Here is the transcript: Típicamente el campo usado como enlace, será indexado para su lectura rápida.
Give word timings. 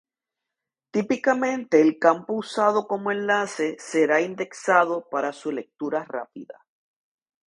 Típicamente 0.89 1.79
el 1.79 1.99
campo 1.99 2.33
usado 2.33 2.87
como 2.87 3.11
enlace, 3.11 3.75
será 3.77 4.19
indexado 4.19 5.07
para 5.07 5.31
su 5.31 5.51
lectura 5.51 6.03
rápida. 6.05 6.65